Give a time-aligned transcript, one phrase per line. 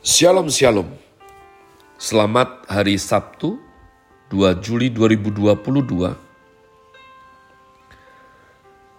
[0.00, 0.88] Shalom Shalom.
[2.00, 3.60] Selamat hari Sabtu
[4.32, 6.16] 2 Juli 2022.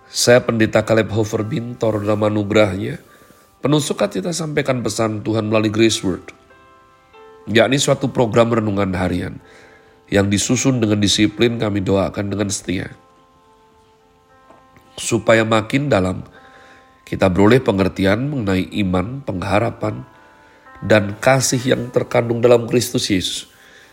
[0.05, 3.01] Saya Pendeta Caleb Hofer Bintor dalam anugerahnya.
[3.65, 6.37] Penuh sukacita sampaikan pesan Tuhan melalui Grace Word.
[7.49, 9.41] Yakni suatu program renungan harian
[10.05, 12.93] yang disusun dengan disiplin kami doakan dengan setia.
[15.01, 16.21] Supaya makin dalam
[17.09, 20.05] kita beroleh pengertian mengenai iman, pengharapan,
[20.81, 23.49] dan kasih yang terkandung dalam Kristus Yesus.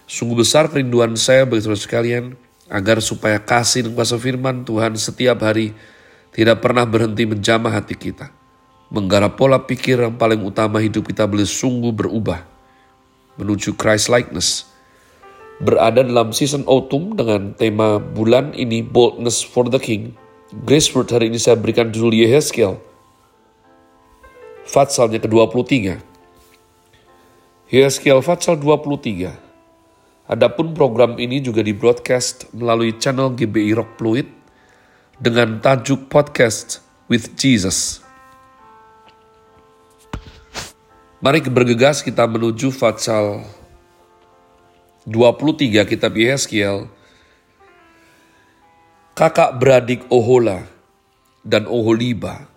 [0.08, 2.24] Sungguh besar kerinduan saya bagi saudara sekalian,
[2.68, 5.72] agar supaya kasih dan kuasa firman Tuhan setiap hari
[6.32, 8.32] tidak pernah berhenti menjamah hati kita.
[8.88, 12.40] Menggarap pola pikir yang paling utama hidup kita boleh sungguh berubah
[13.36, 14.64] menuju Christ likeness.
[15.60, 20.14] Berada dalam season autumn dengan tema bulan ini Boldness for the King.
[20.64, 22.78] Grace Word hari ini saya berikan judul Yehezkiel.
[24.68, 26.07] Fatsalnya ke-23.
[27.68, 29.28] Yeskiel Fatsal 23.
[30.24, 34.24] Adapun program ini juga di broadcast melalui channel GBI Rock Fluid
[35.20, 36.80] dengan tajuk podcast
[37.12, 38.00] with Jesus.
[41.20, 43.44] Mari bergegas kita menuju Fatsal
[45.04, 46.88] 23 kitab Yeskiel.
[49.12, 50.64] Kakak beradik Ohola
[51.44, 52.48] dan Oholiba.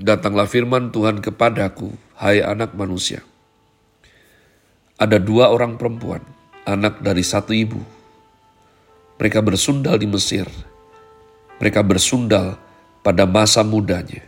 [0.00, 3.20] Datanglah firman Tuhan kepadaku, hai anak manusia
[4.96, 6.24] ada dua orang perempuan,
[6.64, 7.80] anak dari satu ibu.
[9.20, 10.48] Mereka bersundal di Mesir.
[11.60, 12.56] Mereka bersundal
[13.00, 14.24] pada masa mudanya.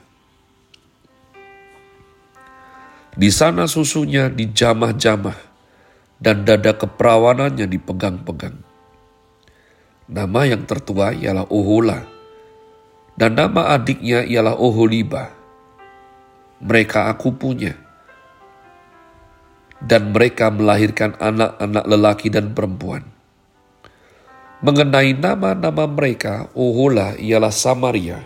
[3.19, 5.37] Di sana susunya dijamah-jamah
[6.21, 8.57] dan dada keperawanannya dipegang-pegang.
[10.09, 12.01] Nama yang tertua ialah Ohola
[13.19, 15.35] dan nama adiknya ialah Oholiba.
[16.63, 17.88] Mereka aku punya
[19.79, 23.07] dan mereka melahirkan anak-anak lelaki dan perempuan.
[24.59, 28.19] Mengenai nama-nama mereka, Ohola ialah Samaria,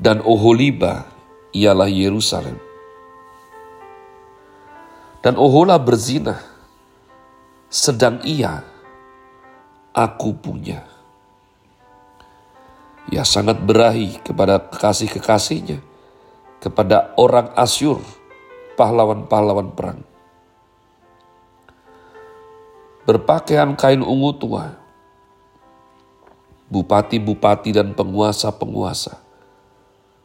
[0.00, 1.04] dan Oholiba
[1.52, 2.56] ialah Yerusalem.
[5.20, 6.40] Dan Ohola berzina,
[7.68, 8.64] sedang ia,
[9.92, 10.80] aku punya.
[13.12, 15.78] Ia sangat berahi kepada kekasih-kekasihnya,
[16.58, 18.00] kepada orang Asyur,
[18.76, 20.00] pahlawan-pahlawan perang.
[23.08, 24.76] Berpakaian kain ungu tua,
[26.68, 29.16] bupati-bupati dan penguasa-penguasa,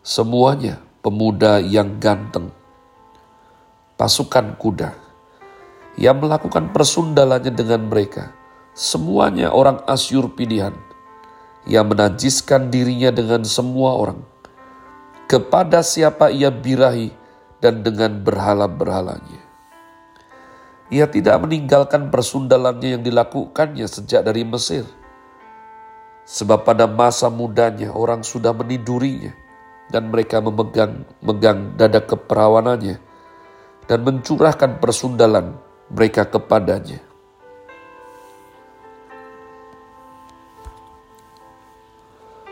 [0.01, 2.49] semuanya pemuda yang ganteng,
[3.95, 4.97] pasukan kuda,
[5.95, 8.33] yang melakukan persundalannya dengan mereka,
[8.73, 10.73] semuanya orang Asyur pilihan,
[11.69, 14.25] yang menajiskan dirinya dengan semua orang.
[15.29, 17.20] Kepada siapa ia birahi,
[17.61, 19.41] dan dengan berhala-berhalanya.
[20.91, 24.83] Ia tidak meninggalkan persundalannya yang dilakukannya sejak dari Mesir.
[26.27, 29.31] Sebab pada masa mudanya orang sudah menidurinya
[29.87, 32.99] dan mereka memegang megang dada keperawanannya
[33.87, 35.55] dan mencurahkan persundalan
[35.87, 36.99] mereka kepadanya.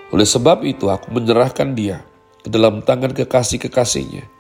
[0.09, 2.01] Oleh sebab itu aku menyerahkan dia
[2.41, 4.38] ke dalam tangan kekasih-kekasihnya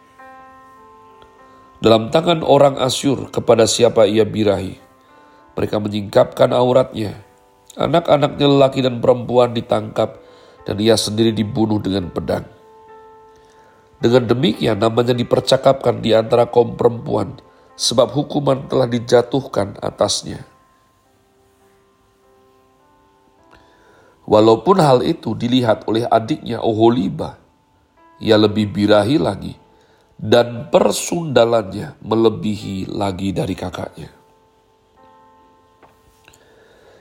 [1.79, 4.75] dalam tangan orang Asyur kepada siapa ia birahi.
[5.55, 7.15] Mereka menyingkapkan auratnya.
[7.79, 10.19] Anak-anaknya lelaki dan perempuan ditangkap
[10.67, 12.43] dan ia sendiri dibunuh dengan pedang.
[13.99, 17.39] Dengan demikian namanya dipercakapkan di antara kaum perempuan
[17.75, 20.43] sebab hukuman telah dijatuhkan atasnya.
[24.27, 27.39] Walaupun hal itu dilihat oleh adiknya Oholiba,
[28.21, 29.68] ia lebih birahi lagi
[30.19, 34.11] dan persundalannya melebihi lagi dari kakaknya.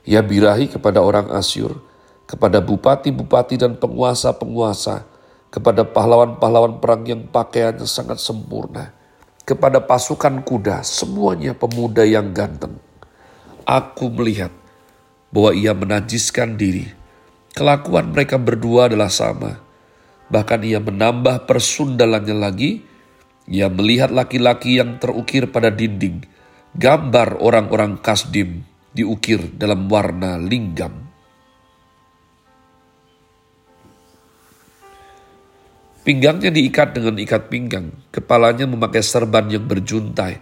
[0.07, 1.83] Ia birahi kepada orang Asyur,
[2.25, 5.05] kepada bupati-bupati dan penguasa-penguasa,
[5.51, 8.95] kepada pahlawan-pahlawan perang yang pakaiannya sangat sempurna,
[9.43, 12.79] kepada pasukan kuda, semuanya pemuda yang ganteng.
[13.69, 14.55] Aku melihat
[15.29, 16.89] bahwa ia menajiskan diri.
[17.53, 19.61] Kelakuan mereka berdua adalah sama.
[20.33, 22.88] Bahkan ia menambah persundalannya lagi,
[23.49, 26.21] ia melihat laki-laki yang terukir pada dinding,
[26.77, 31.09] gambar orang-orang Kasdim diukir dalam warna linggam.
[36.05, 40.41] Pinggangnya diikat dengan ikat pinggang, kepalanya memakai serban yang berjuntai.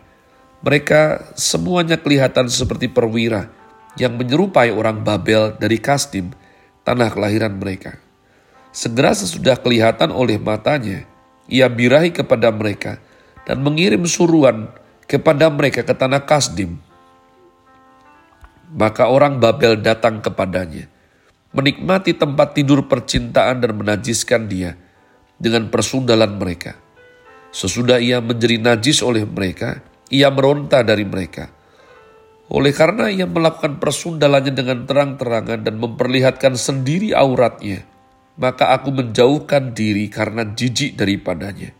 [0.62, 3.50] Mereka semuanya kelihatan seperti perwira
[3.98, 6.30] yang menyerupai orang Babel dari Kasdim,
[6.86, 7.98] tanah kelahiran mereka.
[8.70, 11.02] Segera sesudah kelihatan oleh matanya,
[11.46, 12.98] ia birahi kepada mereka
[13.46, 14.70] dan mengirim suruhan
[15.06, 16.78] kepada mereka ke tanah Kasdim.
[18.74, 20.90] Maka orang Babel datang kepadanya,
[21.54, 24.74] menikmati tempat tidur percintaan dan menajiskan dia
[25.38, 26.74] dengan persundalan mereka.
[27.54, 31.48] Sesudah ia menjadi najis oleh mereka, ia meronta dari mereka.
[32.50, 37.86] Oleh karena ia melakukan persundalannya dengan terang-terangan dan memperlihatkan sendiri auratnya,
[38.36, 41.72] maka aku menjauhkan diri karena jijik daripadanya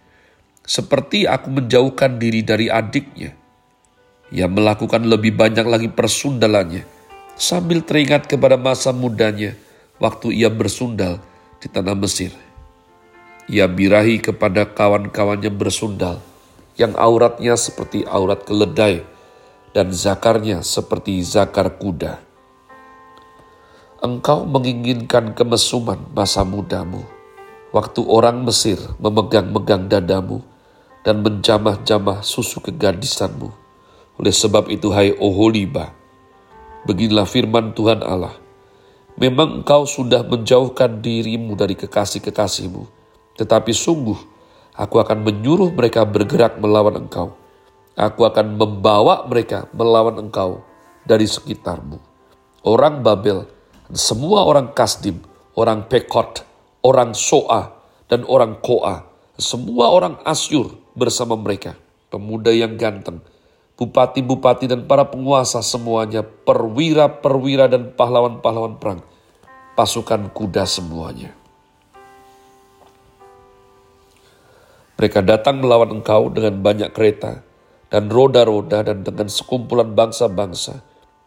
[0.66, 3.32] seperti aku menjauhkan diri dari adiknya.
[4.34, 6.82] Ia melakukan lebih banyak lagi persundalannya,
[7.38, 9.54] sambil teringat kepada masa mudanya
[10.02, 11.22] waktu ia bersundal
[11.62, 12.34] di tanah Mesir.
[13.46, 16.18] Ia birahi kepada kawan-kawannya bersundal,
[16.74, 19.06] yang auratnya seperti aurat keledai,
[19.70, 22.25] dan zakarnya seperti zakar kuda.
[23.96, 27.00] Engkau menginginkan kemesuman masa mudamu,
[27.72, 30.44] waktu orang Mesir memegang-megang dadamu,
[31.00, 33.48] dan menjamah-jamah susu kegadisanmu.
[34.20, 35.96] Oleh sebab itu, hai Oholiba,
[36.84, 38.36] beginilah firman Tuhan Allah.
[39.16, 42.84] Memang engkau sudah menjauhkan dirimu dari kekasih-kekasihmu,
[43.40, 44.20] tetapi sungguh
[44.76, 47.32] aku akan menyuruh mereka bergerak melawan engkau.
[47.96, 50.60] Aku akan membawa mereka melawan engkau
[51.08, 51.96] dari sekitarmu.
[52.60, 53.55] Orang Babel,
[53.94, 55.22] semua orang Kasdim,
[55.54, 56.42] orang Pekot,
[56.82, 57.70] orang Soa,
[58.10, 59.06] dan orang Koa,
[59.38, 61.78] semua orang Asyur bersama mereka,
[62.10, 63.22] pemuda yang ganteng,
[63.78, 69.00] bupati-bupati dan para penguasa semuanya, perwira-perwira dan pahlawan-pahlawan perang,
[69.78, 71.36] pasukan kuda semuanya.
[74.96, 77.44] Mereka datang melawan engkau dengan banyak kereta
[77.92, 80.80] dan roda-roda dan dengan sekumpulan bangsa-bangsa.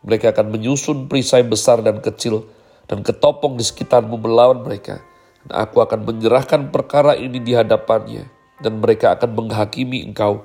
[0.03, 2.47] Mereka akan menyusun perisai besar dan kecil
[2.87, 5.03] dan ketopong di sekitarmu melawan mereka.
[5.43, 8.27] Dan aku akan menyerahkan perkara ini di hadapannya
[8.59, 10.43] dan mereka akan menghakimi engkau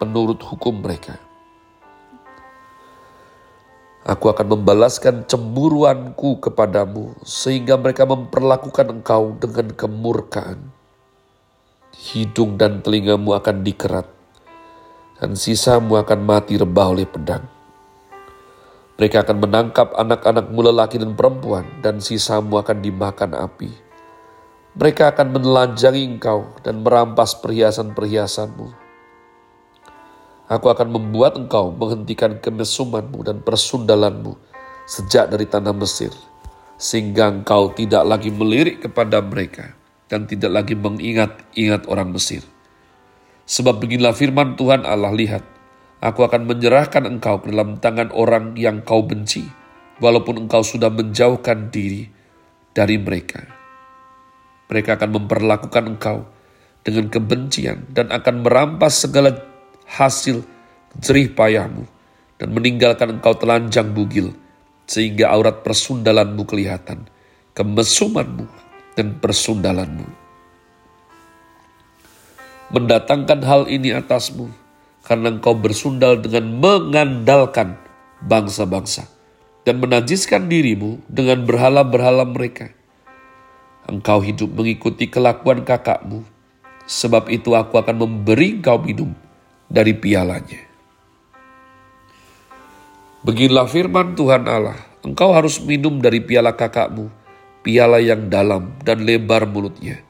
[0.00, 1.16] menurut hukum mereka.
[4.04, 10.60] Aku akan membalaskan cemburuanku kepadamu sehingga mereka memperlakukan engkau dengan kemurkaan.
[11.94, 14.04] Hidung dan telingamu akan dikerat
[15.24, 17.53] dan sisamu akan mati rebah oleh pedang.
[18.94, 23.84] Mereka akan menangkap anak-anakmu lelaki dan perempuan dan sisamu akan dimakan api
[24.74, 28.74] mereka akan menelanjangi engkau dan merampas perhiasan-perhiasanmu.
[30.50, 34.34] Aku akan membuat engkau menghentikan kemesumanmu dan persundalanmu
[34.90, 36.10] sejak dari tanah Mesir,
[36.74, 39.78] sehingga engkau tidak lagi melirik kepada mereka
[40.10, 42.42] dan tidak lagi mengingat-ingat orang Mesir.
[43.46, 45.46] Sebab beginilah firman Tuhan Allah, lihat,
[46.04, 49.48] aku akan menyerahkan engkau ke dalam tangan orang yang kau benci,
[50.04, 52.04] walaupun engkau sudah menjauhkan diri
[52.76, 53.64] dari mereka
[54.68, 56.26] mereka akan memperlakukan engkau
[56.84, 59.32] dengan kebencian dan akan merampas segala
[59.88, 60.44] hasil
[61.00, 61.84] jerih payahmu
[62.40, 64.32] dan meninggalkan engkau telanjang bugil
[64.84, 67.08] sehingga aurat persundalanmu kelihatan,
[67.56, 68.44] kemesumanmu
[68.98, 70.04] dan persundalanmu.
[72.74, 74.50] Mendatangkan hal ini atasmu
[75.04, 77.76] karena engkau bersundal dengan mengandalkan
[78.24, 79.04] bangsa-bangsa
[79.64, 82.72] dan menajiskan dirimu dengan berhala-berhala mereka.
[83.84, 86.24] Engkau hidup mengikuti kelakuan kakakmu,
[86.88, 89.12] sebab itu aku akan memberi engkau minum
[89.68, 90.60] dari pialanya.
[93.24, 97.08] Beginilah firman Tuhan Allah, engkau harus minum dari piala kakakmu,
[97.64, 100.00] piala yang dalam dan lebar mulutnya,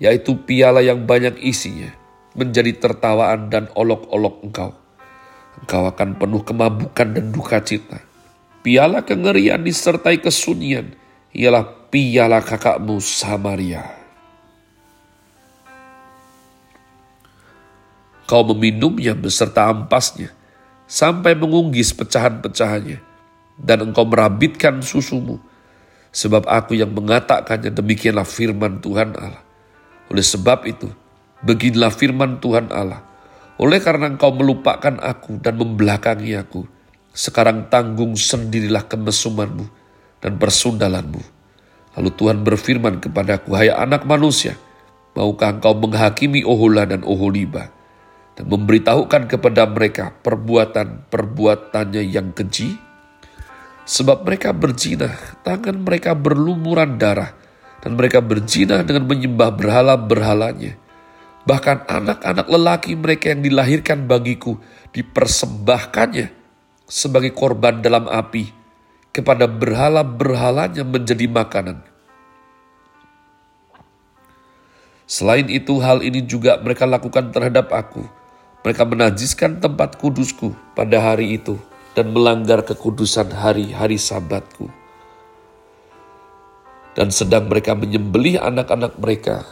[0.00, 1.92] yaitu piala yang banyak isinya,
[2.34, 4.70] menjadi tertawaan dan olok-olok engkau.
[5.62, 8.02] Engkau akan penuh kemabukan dan duka cita.
[8.66, 10.92] Piala kengerian disertai kesunyian,
[11.30, 13.86] ialah piala kakakmu Samaria.
[18.24, 20.32] Kau meminumnya beserta ampasnya,
[20.88, 22.98] sampai mengunggis pecahan-pecahannya,
[23.60, 25.38] dan engkau merabitkan susumu,
[26.08, 29.44] sebab aku yang mengatakannya demikianlah firman Tuhan Allah.
[30.08, 30.88] Oleh sebab itu,
[31.44, 33.04] beginilah firman Tuhan Allah,
[33.60, 36.64] oleh karena engkau melupakan aku dan membelakangi aku,
[37.14, 39.68] sekarang tanggung sendirilah kemesumanmu
[40.18, 41.34] dan persundalanmu
[41.94, 44.58] Lalu Tuhan berfirman kepadaku, Hai anak manusia,
[45.14, 47.70] maukah engkau menghakimi Ohola dan Oholiba,
[48.34, 52.74] dan memberitahukan kepada mereka perbuatan-perbuatannya yang keji?
[53.84, 55.14] Sebab mereka berzina,
[55.46, 57.30] tangan mereka berlumuran darah,
[57.78, 60.74] dan mereka berzina dengan menyembah berhala-berhalanya.
[61.44, 64.56] Bahkan anak-anak lelaki mereka yang dilahirkan bagiku
[64.96, 66.32] dipersembahkannya
[66.88, 68.48] sebagai korban dalam api
[69.12, 71.84] kepada berhala-berhalanya menjadi makanan.
[75.04, 78.08] Selain itu, hal ini juga mereka lakukan terhadap aku.
[78.64, 81.60] Mereka menajiskan tempat kudusku pada hari itu
[81.92, 84.72] dan melanggar kekudusan hari-hari sabatku.
[86.96, 89.44] Dan sedang mereka menyembelih anak-anak mereka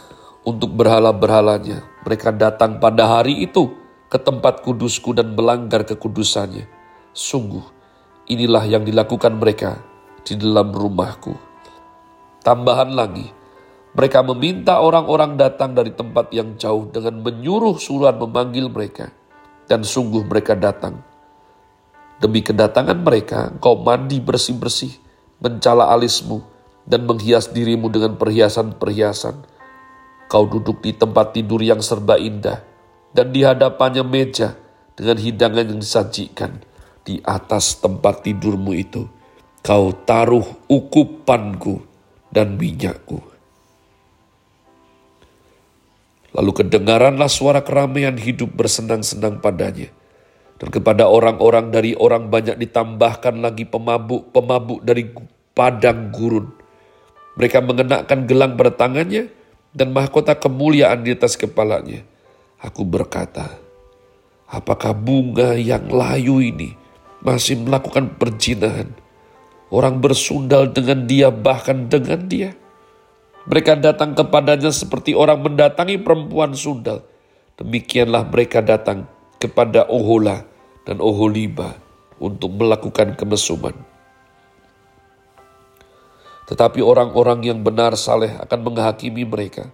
[0.43, 1.83] untuk berhala-berhalanya.
[2.03, 3.71] Mereka datang pada hari itu
[4.11, 6.67] ke tempat kudusku dan melanggar kekudusannya.
[7.15, 7.63] Sungguh,
[8.27, 9.79] inilah yang dilakukan mereka
[10.21, 11.33] di dalam rumahku.
[12.43, 13.27] Tambahan lagi,
[13.93, 19.13] mereka meminta orang-orang datang dari tempat yang jauh dengan menyuruh suruhan memanggil mereka.
[19.63, 20.99] Dan sungguh mereka datang.
[22.19, 24.91] Demi kedatangan mereka, engkau mandi bersih-bersih,
[25.39, 26.43] mencala alismu,
[26.83, 29.52] dan menghias dirimu dengan perhiasan-perhiasan.
[30.31, 32.61] Kau duduk di tempat tidur yang serba indah,
[33.13, 34.57] dan di hadapannya meja
[34.97, 36.61] dengan hidangan yang disajikan
[37.05, 39.05] di atas tempat tidurmu itu.
[39.63, 41.79] Kau taruh ukupanku
[42.35, 43.33] dan minyakku
[46.33, 49.93] Lalu kedengaranlah suara keramaian hidup bersenang-senang padanya.
[50.57, 55.13] Dan kepada orang-orang dari orang banyak ditambahkan lagi pemabuk-pemabuk dari
[55.53, 56.49] padang gurun.
[57.37, 59.29] Mereka mengenakan gelang pada tangannya
[59.73, 62.05] dan mahkota kemuliaan di atas kepalanya.
[62.63, 63.59] Aku berkata,
[64.47, 66.77] apakah bunga yang layu ini
[67.19, 68.93] masih melakukan perjinahan?
[69.73, 72.53] Orang bersundal dengan dia bahkan dengan dia
[73.43, 77.03] mereka datang kepadanya seperti orang mendatangi perempuan sundal.
[77.59, 79.03] Demikianlah mereka datang
[79.35, 80.47] kepada Ohola
[80.87, 81.75] dan Oholiba
[82.23, 83.75] untuk melakukan kemesuman.
[86.49, 89.71] Tetapi orang-orang yang benar saleh akan menghakimi mereka.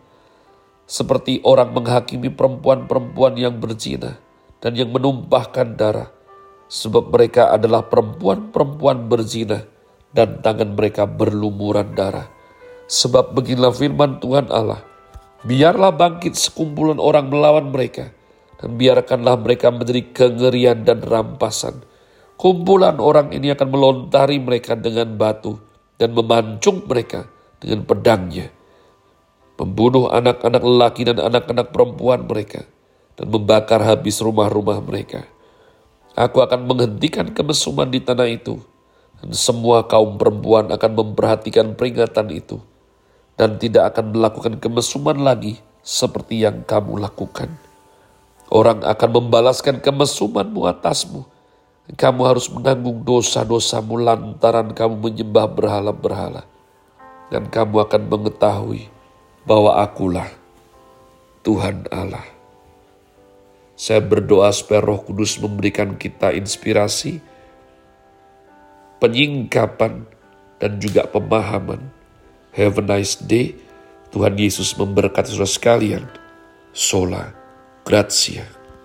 [0.89, 4.17] Seperti orang menghakimi perempuan-perempuan yang berzina
[4.61, 6.09] dan yang menumpahkan darah.
[6.69, 9.65] Sebab mereka adalah perempuan-perempuan berzina
[10.13, 12.39] dan tangan mereka berlumuran darah
[12.89, 14.81] Sebab beginilah firman Tuhan Allah,
[15.45, 18.09] biarlah bangkit sekumpulan orang melawan mereka,
[18.57, 21.85] dan biarkanlah mereka menjadi kengerian dan rampasan.
[22.33, 25.68] Kumpulan orang ini akan melontari mereka dengan batu
[26.00, 27.27] dan memancung mereka
[27.60, 28.50] dengan pedangnya.
[29.60, 32.63] Membunuh anak-anak lelaki dan anak-anak perempuan mereka
[33.20, 35.27] dan membakar habis rumah-rumah mereka.
[36.15, 38.63] Aku akan menghentikan kemesuman di tanah itu
[39.20, 42.63] dan semua kaum perempuan akan memperhatikan peringatan itu
[43.36, 47.51] dan tidak akan melakukan kemesuman lagi seperti yang kamu lakukan.
[48.50, 51.27] Orang akan membalaskan kemesumanmu atasmu.
[51.98, 56.46] Kamu harus menanggung dosa-dosamu lantaran kamu menyembah berhala-berhala.
[57.29, 58.89] Dan kamu akan mengetahui
[59.46, 60.29] bahwa akulah
[61.46, 62.25] Tuhan Allah.
[63.77, 67.22] Saya berdoa supaya roh kudus memberikan kita inspirasi,
[69.00, 70.03] penyingkapan,
[70.60, 71.79] dan juga pemahaman
[72.60, 73.53] Have a nice day.
[74.10, 76.03] Tuhan Yesus memberkati saudara sekalian.
[76.74, 77.29] Sola
[77.86, 78.58] Gracia.